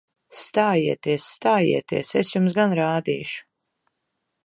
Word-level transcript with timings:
Stājieties! 0.37 1.27
Stājieties! 1.35 2.17
Es 2.23 2.35
jums 2.37 2.59
gan 2.59 2.77
rādīšu! 2.83 3.49